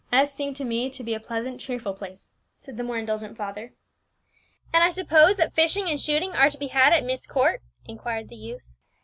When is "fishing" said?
5.53-5.87